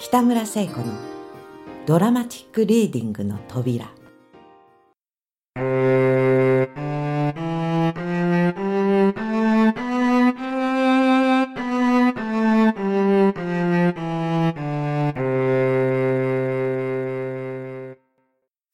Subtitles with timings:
[0.00, 0.84] 北村聖子の
[1.84, 3.90] ドラマチックリーディングの扉。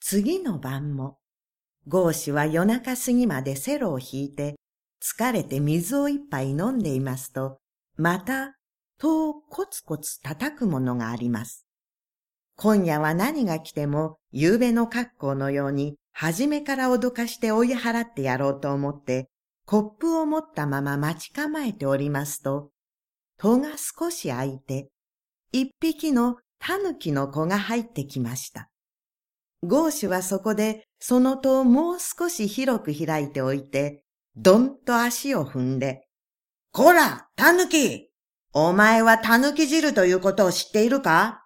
[0.01, 1.17] 次の晩も、
[1.89, 4.57] ゴーシは夜中過ぎまでセロを引いて、
[5.03, 7.57] 疲れて水を一杯飲んでいますと、
[7.97, 8.54] また
[9.05, 11.67] 戸をコツコツ叩くものがあります。
[12.57, 19.29] 今夜は何が来ても、夕べの格好のように、初めから脅かして追い払ってやろうと思って、
[19.67, 22.71] コップを持ったまま待ち構えておりますと、
[23.37, 24.89] 戸が少し開いて、
[25.53, 28.71] 一匹の狸の子が入ってきました。
[29.63, 34.03] ゴーシュはそこでその戸をもう少し広く開いておいて、
[34.35, 36.07] どんと足を踏んで、
[36.73, 38.14] こら、狸
[38.57, 41.45] お前は狸汁ということを知っているか？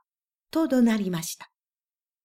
[0.50, 1.50] と怒鳴りました。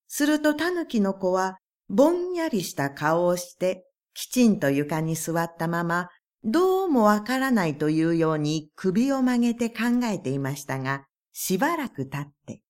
[0.10, 6.10] すると狸の子は、ぼんやりした顔をして、きちんと床に座ったまま、
[6.44, 12.62] どうもわからないというように首を曲げて考えていましたが、しばらく経って、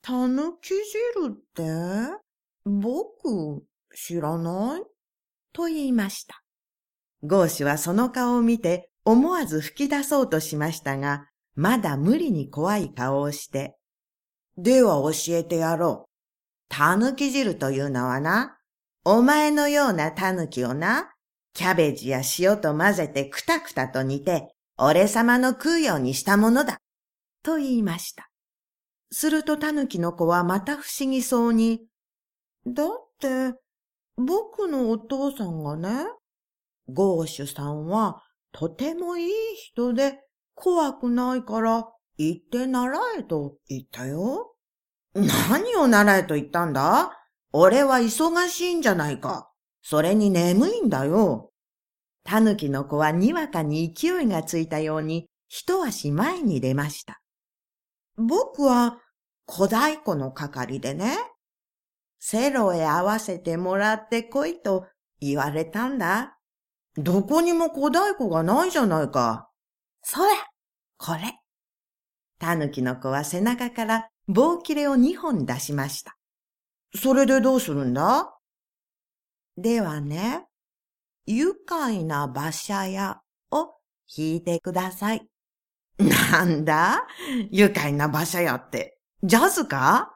[0.00, 0.54] 狸
[1.18, 1.62] 汁って？
[2.64, 3.62] 僕、
[3.94, 4.82] 知らない？
[5.52, 6.42] と言いました。
[7.22, 13.76] ゴーシュはその顔を見て思わず吹き出そうとしましたが、まだ無理に怖い顔をして、
[14.56, 16.10] では教えてやろう。
[16.68, 18.58] たぬき汁というのはな、
[19.04, 21.12] お前のようなたぬきをな、
[21.54, 26.78] キャベジや塩と混ぜてくたくたと煮て、俺様の食うようにしたものだ。
[27.42, 28.30] と言いました。
[29.10, 31.86] するとたぬきの子はまた不思議そうに、
[32.66, 33.54] だって、
[34.16, 36.06] 僕のお父さんがね、
[36.88, 40.20] ゴーシュさんはとてもいい人で
[40.54, 44.54] 怖くないから行って習えと言ったよ。
[45.14, 47.12] 何を習えと言ったんだ？
[47.52, 49.50] 俺は忙しいんじゃないか。
[49.82, 51.50] それに眠いんだよ。
[52.22, 57.20] タヌキの子はにわかに勢いがついたように一足前に出ました。
[58.16, 58.98] 僕は
[59.46, 61.16] 小太鼓の係でね、
[62.18, 64.86] セロへ合わせてもらってこいと
[65.20, 66.36] 言われたんだ。
[67.02, 69.48] どこにも小太鼓がないじゃないか。
[70.02, 70.30] それ、
[70.98, 71.38] これ。
[72.38, 76.16] タヌキの子は背中から棒切れを二本出しました。
[76.94, 78.34] それでどうするんだ？
[79.56, 80.46] ではね、
[81.26, 83.74] 愉快な馬車屋を
[84.16, 85.28] 弾いてください。
[85.98, 87.06] なんだ？
[87.50, 90.12] 愉快な馬車屋って、ジャズか？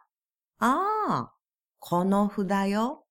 [0.59, 0.79] あ
[1.09, 1.33] あ、
[1.79, 3.04] この札よ。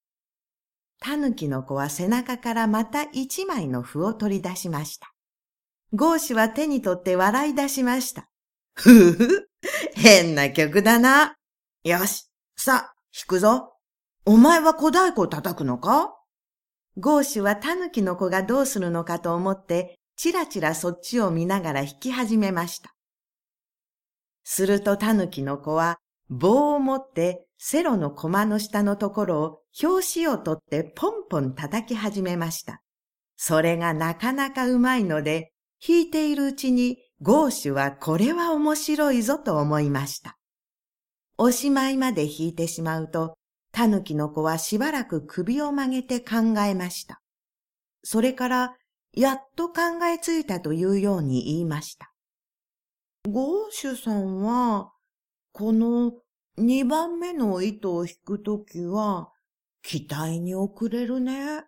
[1.06, 5.12] タヌキの子は背中からまた一枚の符を取り出しました。
[5.92, 8.30] ゴーシュは手に取って笑い出しました。
[8.74, 9.50] ふふ、
[9.96, 11.36] 変な曲だな。
[11.84, 13.74] よし、さ、弾くぞ。
[14.26, 16.16] お前は小太鼓を叩くのか？
[16.98, 22.94] ゴーシュはタヌキの子がどうするのかと思って、ちらちらそっちを見ながら弾き始めました。
[24.46, 25.98] するとタヌキの子は
[26.38, 32.82] 棒を持ってセロの駒の下のところを表紙を取ってポンポン叩き始めました。
[33.38, 35.52] それがなかなかうまいので、
[35.86, 40.38] 弾いているうちにゴーシュはこれは面白いぞと思いました。
[41.38, 43.38] おしまいまで弾いてしまうと、
[43.72, 47.22] タヌキの子はしばらく首を曲げて考えました。
[48.04, 48.78] それから、
[49.16, 52.12] やっと考えついたというように言いました。
[53.30, 54.92] ゴーシュさんは、
[55.54, 56.12] この
[56.58, 59.30] 二番目の糸を引くときは、
[59.82, 61.64] 期待に遅れるね。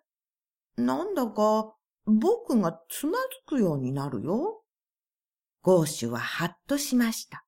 [0.76, 1.74] なんだか、
[2.06, 4.62] 僕がつまずくようになるよ。
[5.62, 7.44] ゴーシュははっとしました。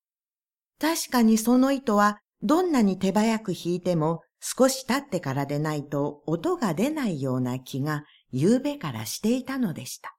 [0.80, 10.16] 確かにその糸はどんなに手早く引いても少し経ってからでないと音が出ないような気が夕べからしていたのでした。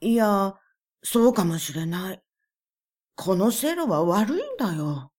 [0.00, 0.54] いや、
[1.02, 2.22] そうかもしれない。
[3.16, 5.10] このセロは悪いんだよ。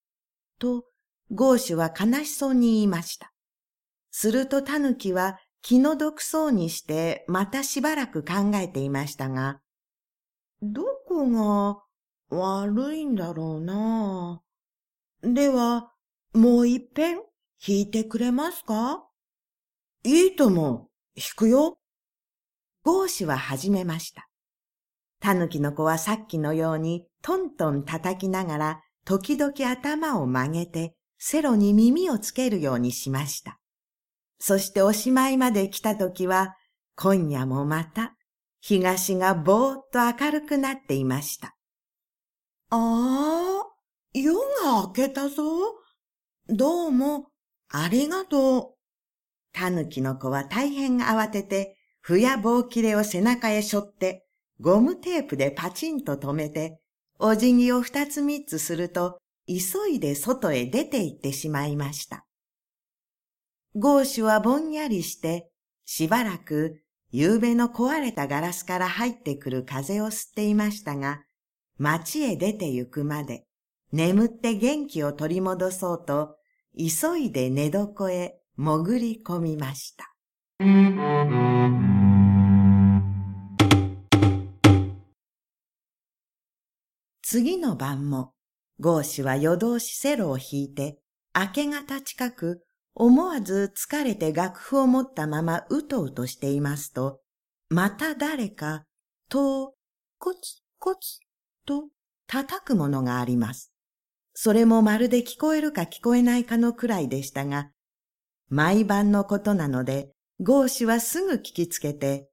[0.59, 0.85] と、
[1.31, 3.31] ゴーシュは悲しそうに言いました。
[4.11, 9.59] するとタヌキは気の毒そうにしてまたしばらく考えていましたが、
[10.61, 11.79] どこが
[12.29, 14.41] 悪いんだろうな。
[15.21, 15.91] では、
[16.33, 17.17] もう一遍
[17.65, 19.07] 弾いてくれますか？
[20.03, 21.77] いいとも、弾くよ。
[22.83, 24.27] ゴーシュは始めました。
[25.19, 33.59] タヌキの子はさっきのようにトントン叩きながら時々頭を曲げてセロに耳をつけるようにしました。
[34.39, 36.55] そしておしまいまで来た時は、
[36.95, 38.15] 今夜もまた
[38.61, 41.55] 東がぼーっと明るくなっていました。
[42.71, 43.63] ああ、
[44.13, 45.43] 夜が明けたぞ。
[46.47, 47.27] どうも、
[47.69, 48.75] ありがとう。
[49.53, 54.25] たぬきの子は大変慌てて、ふや棒切れを背中へ背負って、
[54.59, 56.79] ゴムテープでパチンと止めて、
[57.19, 62.25] お辞儀を二つ三つすると、急いで外へ出て行ってしまいました。
[63.75, 65.49] ゴーシュはぼんやりして、
[65.85, 66.81] しばらく
[67.11, 71.23] 夕べの壊れたガラスから入ってくる風を吸っていましたが、
[71.77, 73.45] 街へ出て行くまで、
[73.91, 76.35] 眠って元気を取り戻そうと、
[76.77, 80.13] 急いで寝床へ潜り込みました。
[87.37, 88.31] 次の晩も、
[88.79, 90.99] ゴーシは夜通しセロを弾いて、
[91.37, 97.19] 明け方近く、思わず疲れて楽譜を持ったままうとうとしていますと、
[97.67, 98.85] また誰か、
[99.27, 99.73] と、
[100.17, 100.39] コツ
[100.79, 101.19] コツ
[101.65, 101.89] と
[102.25, 103.73] 叩くものがあります。
[104.33, 107.69] それもまるで聞こえるか聞こえないかのくらいでしたが、
[108.47, 110.09] 毎晩のことなので、
[110.39, 112.29] ゴーシはすぐ聞きつけて、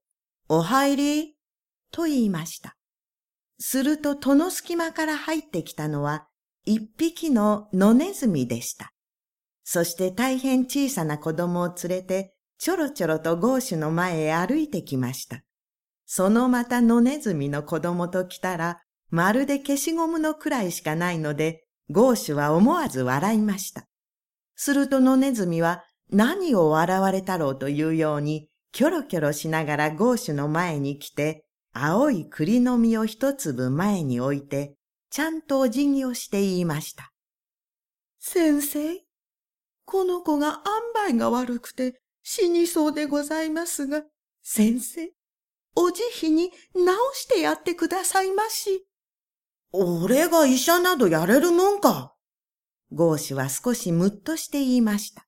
[0.49, 1.35] お入り？
[1.91, 2.77] と言いました。
[3.65, 6.27] すると戸の隙間から入ってきたのは
[6.65, 8.91] 一匹の野ネズミでした。
[9.63, 15.43] そして大変小さな子供を連れてちょろちょろとゴーシュの前へ歩いてきました。
[16.07, 18.81] そのまた野ネズミの子供と来たら、
[19.11, 23.87] まるで消しゴムのくらいしかないので、ゴーシュは思わず笑いました。
[24.57, 34.75] すると野ネズミは何を笑われたろうというように、キョロキョロしながらゴーシュの前に来て、青い栗の実を一粒前に置いて、
[35.11, 37.13] ちゃんとお辞儀をして言いました。
[38.19, 39.01] 先生、
[39.85, 40.63] この子が
[40.97, 44.05] 塩梅が悪くて死にそうでございますが、
[44.43, 45.11] 先生、
[45.75, 46.57] お慈悲に治
[47.15, 48.87] してやってくださいまし。
[49.73, 52.15] 俺が医者などやれるもんか。
[52.93, 55.27] ゴーシュは少しむっとして言いました。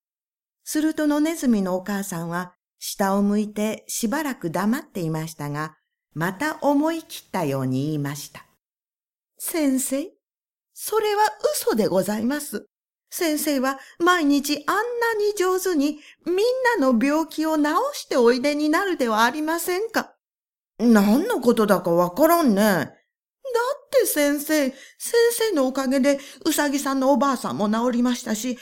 [0.64, 5.76] すると野ネズミのお母さんは下を向いてしばらく黙っていましたが、
[6.14, 8.44] また思い切ったように言いました。
[9.38, 10.11] 先生、
[10.72, 11.22] それは
[11.55, 12.66] 嘘でございます。
[13.11, 14.82] 先生は毎日あんな
[15.14, 16.37] に上手にみん
[16.81, 20.14] なの病気を治しておいでになるではありませんか。
[20.78, 22.62] 何のことだかわからんね。
[22.62, 24.76] だって先生、先
[25.31, 28.60] 生のおかげで、うさぎさんのおばあさんも治りましたし、た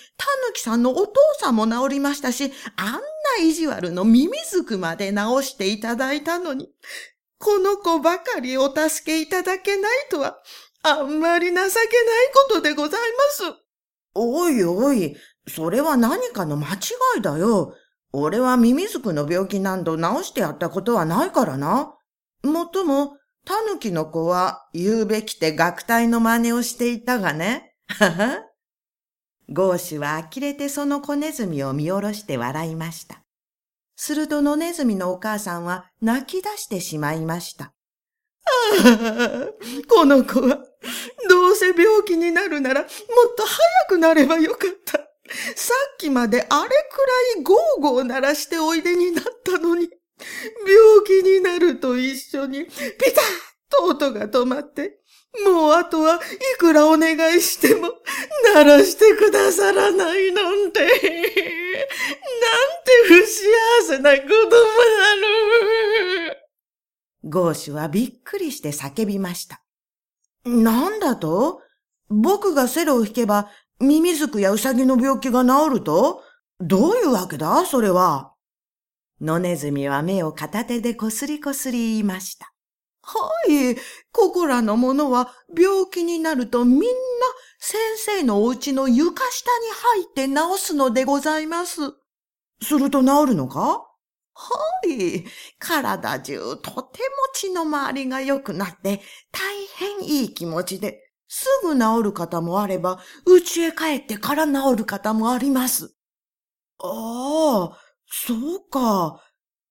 [0.48, 3.00] ぬきさんのお父さんも治りましたし、あんな
[3.40, 5.16] 意地悪のミミズクまで治
[5.48, 6.68] していただいたのに、
[7.42, 10.38] この子ばかりお助けいただけないとは、
[10.84, 11.68] あんまり情けない
[12.48, 13.62] ことでございます。
[14.14, 15.16] おいおい、
[15.48, 16.78] それは何かの間違
[17.18, 17.74] いだよ。
[18.12, 21.92] 俺はミミズクの病気なんど治してやったことはないからな。
[22.44, 27.74] もっとも、タヌキの子は言うべきて学隊の真似をしていたがね。
[27.88, 28.38] はは。
[29.48, 33.21] ゴーシュは呆れてその子ネズミを見下ろして笑いました。
[34.04, 37.66] すると野ネズミのお母さんは泣き出してしまいました。
[37.66, 37.70] あ
[38.74, 39.48] あ、
[39.88, 40.58] この子は、
[41.28, 42.88] どうせ病気になるならもっ
[43.36, 43.58] と早
[43.90, 44.98] くなればよかった。
[45.54, 46.72] さっきまであれく
[47.36, 53.24] らいゴーゴー鳴らしておいでになったのに、病気になると一緒にピタッ
[53.70, 54.98] と音が止まって、
[55.46, 56.18] もうあとはい
[56.58, 57.88] くらお願いしても
[58.54, 61.00] 鳴らしてくださらないなんて、なんて
[63.08, 63.42] 不幸
[63.88, 64.46] せな子供な
[66.34, 67.30] の。
[67.30, 69.62] ゴーシュはびっくりして叫びました。
[70.44, 71.62] なんだと？
[72.10, 73.48] 僕がセロを弾けば、
[73.80, 76.22] ミミズクやウサギの病気が治ると？
[76.60, 77.64] どういうわけだ？
[77.64, 78.34] それは。
[79.20, 82.51] 野ネズミは目を片手でこすりこすり言いました。
[83.04, 83.76] はい、
[84.12, 86.86] ここらのものは病気になるとみんな
[87.58, 91.80] 先生のお家の床下に入って治すのでございます。
[92.62, 93.84] すると治るのか？
[94.34, 94.48] は
[94.86, 95.24] い。
[95.58, 96.82] 体中とても
[97.34, 105.94] 血の回りが良くなって大変いい気持ちで、すぐ治る方もあれば、家へ帰ってから治る方もあります。
[106.78, 109.22] ああ、そうか。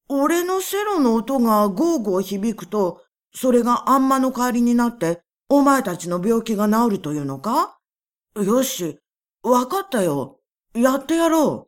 [0.09, 3.00] 俺のセロの音がゴーゴー響くと、
[3.33, 7.77] それがあんまの代わりになって、お前たちの病気が治るというのか？
[8.35, 8.99] よし、
[9.43, 10.39] わかったよ。
[10.73, 11.67] やってやろ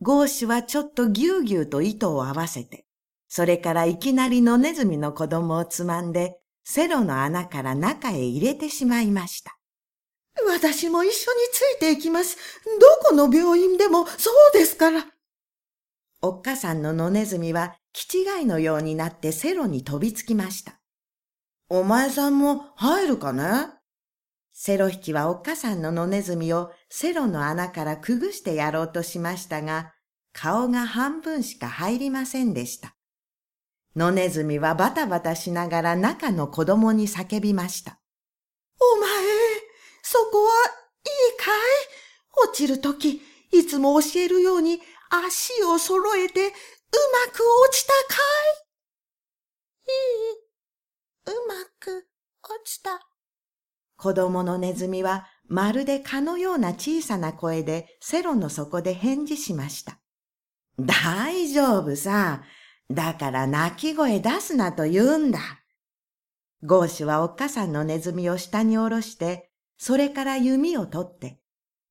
[0.00, 0.04] う。
[0.04, 2.86] ゴーシュはちょっとぎゅうぎゅうと糸を合わせて、
[3.28, 9.56] それからいきなり野ネズミの子供をつまんで、セロの穴から中へ入れてしまいました。
[10.48, 12.36] 私も一緒についていきます。
[12.80, 15.06] どこの病院でもそうですから。
[16.22, 20.80] おっかさんの野ネズミは気違いのようになってセロに飛びつきました。
[21.68, 23.68] お前さんも入るかね？
[24.52, 29.92] セロ引きはおっかさんの野ネズミをセロの穴からくぐしてやろうとしましたが、
[30.32, 32.94] 顔が半分しか入りませんでした。
[33.96, 37.98] 野ネズミはバタバタしながら中の子供に叫びました。
[38.78, 39.08] お前、
[40.02, 42.48] そこはいいかい？
[42.48, 44.80] 落ちるとき、いつも教えるように
[45.10, 46.52] 足を揃えて
[46.92, 48.20] うまく落ちたか
[49.86, 49.90] い？
[49.90, 52.08] いい、うまく
[52.42, 53.00] 落ちた。
[53.96, 59.98] 子供のネズミはまるで蚊のような小さな声でセロの底で返事しました。
[60.78, 62.42] 大丈夫さ。
[62.90, 65.38] だから泣き声出すなと言うんだ。
[66.64, 71.40] ゴーシュはおっかさんのネズミを下に下ろして、それから弓を取って、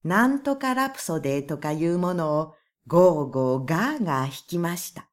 [0.03, 2.53] なんとかラプソデーとかいうものを
[2.89, 5.07] ゴーゴーガーガー弾きました。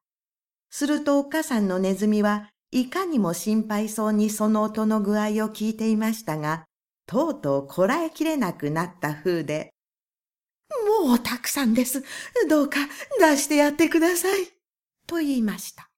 [0.71, 6.65] するとおっかさんのネズミはいかにも心配そうにその音の具合を聞いていましたが、
[7.07, 9.75] とうとうこらえきれなくなった風で、
[11.05, 12.03] もうたくさんです。
[12.49, 12.79] どうか
[13.21, 14.47] 出してやってください。
[15.07, 15.91] と言いました。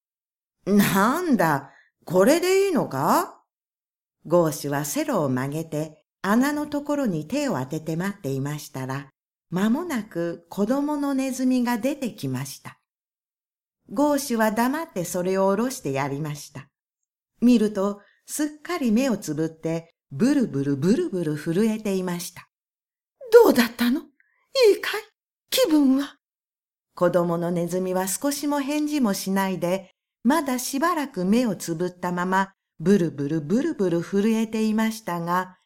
[0.67, 1.71] なんだ、
[2.05, 3.41] これでいいのか？
[4.27, 9.07] ゴーシュはセロを曲げて穴のところに手を当てて待っていましたら、
[9.51, 12.79] 間もなく子供のネズミが出てきました。
[13.91, 16.69] ゴーシュは黙ってそれを下ろしてやりました。
[17.41, 22.49] 見ると、すっかり目をつぶって、ブルブルブルブル震えていました。
[23.33, 24.01] どうだったの？
[24.01, 24.03] い
[24.79, 25.03] いかい？
[25.51, 26.17] 気分は？
[26.95, 29.91] 子供のネズミは少しも返事もしないで、
[30.25, 35.57] まだしばらく目をつぶったまま、ブルブルブルブル震えていましたが、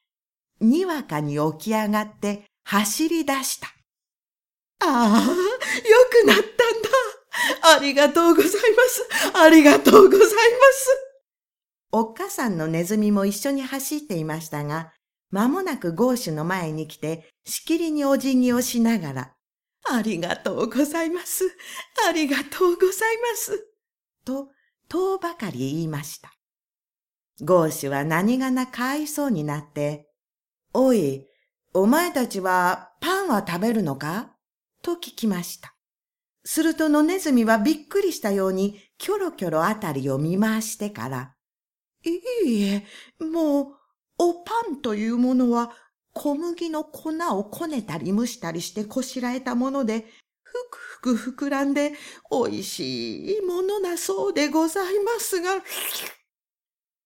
[0.60, 3.68] にわかに起き上がって走り出した。
[4.80, 5.24] ああ、よ
[6.22, 7.76] くなったんだ。
[7.76, 9.08] ありがとうございます。
[9.34, 10.32] ありがとうございます。
[11.92, 14.92] おっかさんのネズミも一緒に走っていましたが、
[15.30, 19.34] 間もなくゴーシュの前に来て、しきりにお辞儀をしながら、
[19.90, 21.44] ありがとうございます。
[22.08, 23.66] ありがとうございます。
[24.24, 24.48] と、
[24.88, 26.32] とうばかり言いました。
[27.40, 30.08] ゴーシュは何がなかわいそうになって、
[30.74, 31.26] おい、
[31.74, 34.36] お前たちはパンは食べるのか？
[34.82, 35.74] と聞きました。
[36.44, 41.34] すると野ネズミはびっくりしたようにキョロキョロあたりを見回してから、
[42.04, 42.84] いいえ、
[43.24, 43.66] もう、
[44.18, 45.72] おパンというものは
[46.12, 50.04] 小麦の粉をこねたり蒸したりしてこしらえたもので、
[50.42, 50.52] ふ
[51.00, 51.92] くふく膨らんで
[52.30, 55.52] おいしいものなそうでございますが、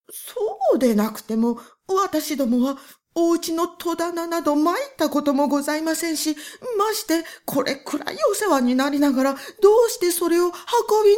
[0.09, 0.35] そ
[0.75, 1.57] うでなくても
[1.87, 2.77] 私どもは
[3.19, 6.35] お家の戸棚など参ったこともございませんし、
[6.77, 10.51] ましてこれくらいお世話になりながら、どうしてそれを運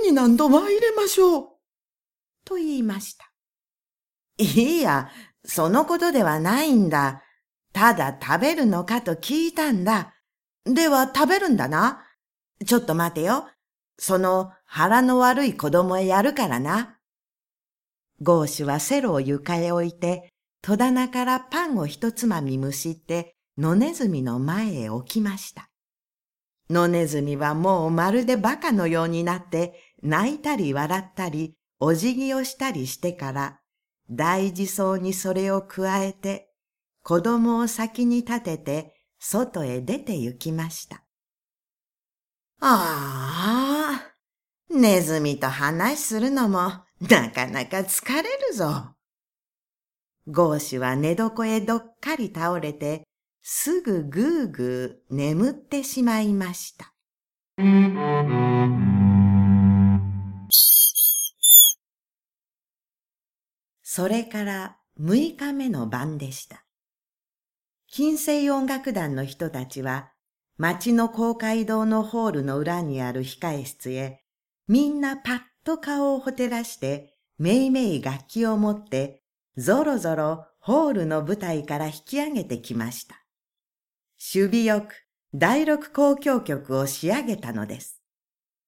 [0.02, 1.48] びに何度参れましょう。
[2.46, 3.30] と言いました。
[4.38, 4.46] い
[4.78, 5.10] いや、
[5.44, 7.22] そのことではないんだ。
[7.74, 10.16] ただ食べるのかと聞いたんだ。
[10.64, 12.06] では食べるんだな。
[12.66, 13.50] ちょっと待てよ。
[13.98, 16.98] その腹の悪い子供へやるからな。
[18.22, 20.29] ゴーシュはセロを床へ置いて、
[20.62, 25.70] 戸棚からパンを一つまみむしって、野ネズミの前へ置きました。
[26.70, 33.60] 野ネズミはもうまるで馬鹿のようになって、泣いたり笑ったり、お辞儀をしたりしてから、
[34.10, 36.52] 大事そうにそれを加えて、
[37.04, 41.04] 子供を先に立てて、外へ出て行きました。
[42.62, 44.14] ああ、
[44.70, 46.60] ネズミと話するのも
[47.00, 48.96] なかなか疲れるぞ。
[50.32, 53.08] ゴーシュは寝床へどっかり倒れて、
[53.42, 56.94] すぐぐーぐー眠ってしまいました。
[63.82, 66.64] それから6日目の晩でした。
[67.88, 70.12] 金星音楽団の人たちは、
[70.58, 74.22] 町の公会堂のホールの裏にある控え室へ、
[74.68, 79.24] みんなパッと顔をほてらして、めいめい楽器を持って
[79.60, 83.26] ぞろぞろホールの舞台から引き上げてきました。
[84.34, 84.94] 守備よく
[85.34, 88.02] 第六交響曲を仕上げたのです。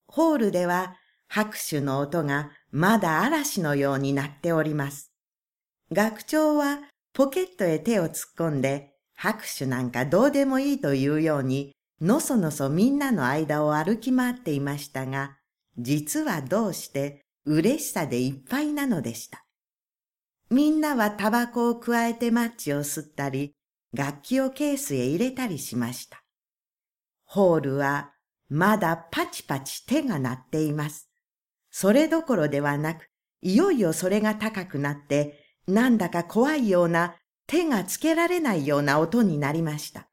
[0.08, 0.98] ホールでは
[1.30, 5.14] 拍手の音がまだ嵐のようになっております。
[5.94, 6.80] 学長は
[7.14, 11.72] ポケットへ手を突っ込んで拍手なんかどうでもいいというように
[12.02, 15.38] のそのそみんなの間を歩き回っていましたが、
[15.78, 19.46] 実はどうして嬉しさでいっぱいなのでした。
[20.52, 23.56] みんなはタバコを加えてマッチを吸ったり、
[23.94, 26.26] 楽器をケースへ入れたりしました。
[27.24, 28.12] ホールは
[28.50, 31.10] まだパチパチ手が鳴っています。
[31.70, 33.08] それどころではなく、
[33.42, 37.16] いよいよそれが高くなって、なんだか怖いような
[37.48, 40.10] 手がつけられないような音になりました。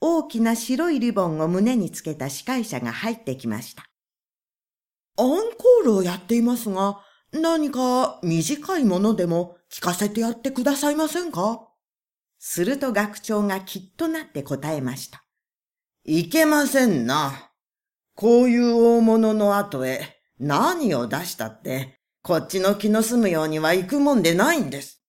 [0.00, 3.84] 大きな白いリボンを胸につけた司会者が入ってきました。
[5.18, 11.68] アンコールをやっていますが、何か短いものでも聞かせてやってくださいませんか？
[12.38, 15.24] すると学長がきっとなって答えました。
[16.04, 17.52] いけませんな。
[18.14, 25.02] こういう大物の後へ何を出したって、こっちの気の済むようには行くもんでないんです。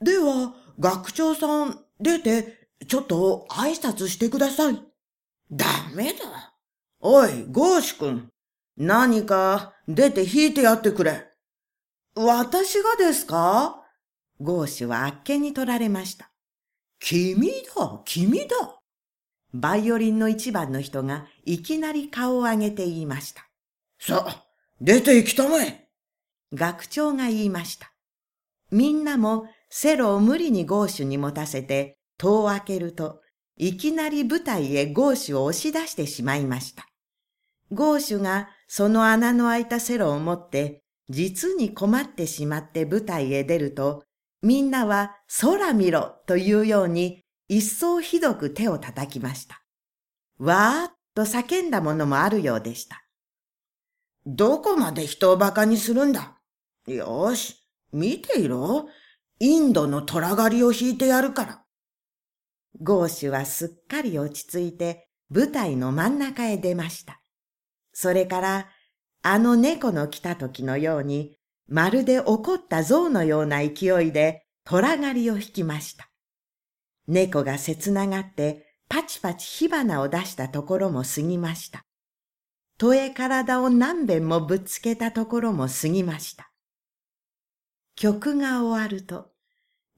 [0.00, 4.80] では、学長さん出て、ちょっと挨拶してください。
[5.50, 6.54] ダメだ。
[7.00, 8.28] おい、ゴーシュ君。
[8.76, 11.29] 何か出て弾いてやってくれ。
[12.14, 13.76] 私がですか？
[14.40, 16.30] ゴーシュはあっけに取られました。
[16.98, 18.80] 君だ、君だ。
[19.52, 23.46] バイオリンの一番の人がいきなり顔を上げて言いました。
[23.98, 24.44] さあ、
[24.80, 25.88] 出て行きたまえ。
[26.54, 27.92] 学長が言いました。
[28.70, 33.20] みんなもセロを無理にゴーシュに持たせて戸を開けると、
[33.56, 36.86] いきなり舞台へゴーシュを押し出してしまいました。
[37.72, 40.79] ゴーシュがその穴の開いたセロを持って
[41.10, 44.04] 実に困ってしまって舞台へ出ると、
[44.42, 49.62] みんなは空見ろというように一層ひどく手を叩きました。
[50.38, 53.04] わーっと叫んだものもあるようでした。
[54.24, 56.38] どこまで人を馬鹿にするんだ？
[56.86, 57.56] よし、
[57.92, 58.88] 見ていろ。
[59.40, 61.64] インドの虎狩りを引いてやるから。
[62.80, 67.20] ゴーシュはすっかり落ち着いて舞台の真ん中へ出ました。
[67.92, 68.68] それから
[69.22, 71.36] あの猫の来た時のように、
[71.68, 76.08] まるで怒った象のような勢いで虎狩りを引きました。
[77.06, 81.84] 猫が切ながってパチパチ火花を出したところも過ぎました。
[82.78, 86.50] 戸へ体を何遍もぶつけたところも過ぎました。
[87.94, 89.30] 曲が終わると、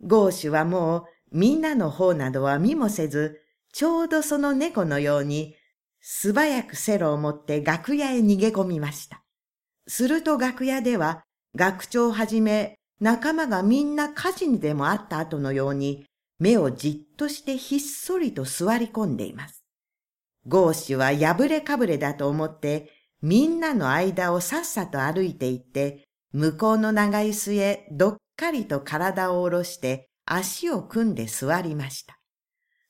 [0.02, 3.40] ゴーシュはもうみんなの方などは見もせず、
[3.72, 5.54] ちょうどその猫のように
[6.00, 9.21] 素早くセロを持って楽屋へ逃げ込みました。
[9.88, 16.06] すると楽屋では、学長をはじめ仲間がみんな火事にでもあった後のように、
[16.38, 19.64] 目をじっとしてひっそりと座り込んでいます。
[20.46, 22.90] ゴーシュは破れかぶれだと思って、
[23.20, 32.18] みんなの間をさっさと歩いて行って、向こうの長椅子へどっかりと体を下ろして足を組んで座りました。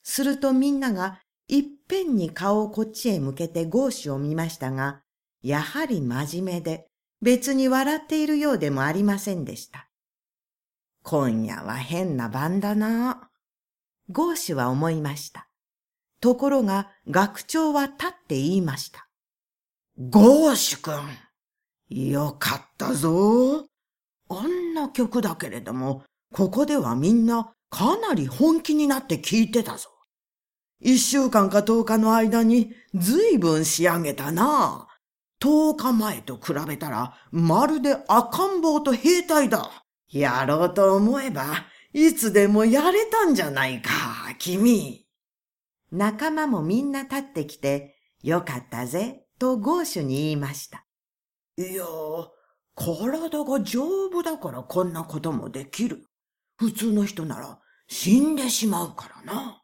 [0.02, 5.01] するとみんながいっぺんに顔をこっちへ向けてゴーシュを見ましたが、
[5.42, 6.86] やはり真面目で、
[7.20, 9.88] 別に笑っているようでもありませんでした。
[11.02, 13.28] 今夜は変な晩だな。
[14.10, 15.48] ゴーシュは思いました。
[16.20, 19.08] ところが学長は立って言いました。
[19.98, 23.66] ゴーシュ君、よかったぞ。
[24.28, 29.90] あんな曲だけれども、ここではみんなかなり本気になって聴いてたぞ。
[30.80, 34.88] 一週間か十日の間に随分仕上げたな。
[35.42, 39.84] 十日前と比べたらまるで赤ん坊と兵隊だ。
[40.08, 43.90] やろうと思えばいつでもやれたんじゃないか、
[44.38, 45.04] 君。
[45.90, 50.86] 仲間もみんな立ってきて、よかったぜ、とゴーシュに言いました。
[51.56, 51.84] いや、
[52.76, 56.06] 体が丈夫だからこんなこともできる。
[56.56, 59.60] 普通の人なら死んでしまうからな。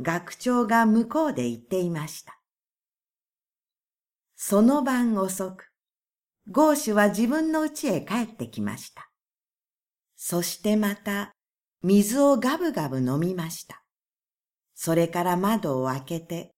[0.00, 2.37] 学長が向こうで言っていました。
[4.40, 5.66] その晩遅く、
[6.48, 9.10] ゴーシュは自分の家へ帰ってきました。
[10.14, 11.32] そしてまた、
[11.82, 13.82] 水をガブガブ飲みました。
[14.74, 16.54] それから窓を開けて、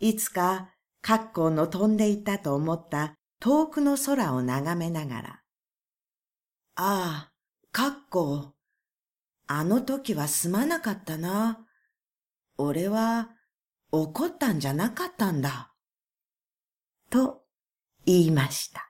[0.00, 0.70] いつか、
[1.02, 5.28] 格好の飛んでいたと思った遠くの空を眺めながら、
[6.76, 7.32] ああ、
[7.72, 8.54] 格好、
[9.46, 11.66] あの時はすまなかったな。
[12.56, 13.28] 俺は
[13.92, 15.67] 怒ったんじゃなかったんだ。
[17.10, 17.42] と
[18.06, 18.87] 言いました。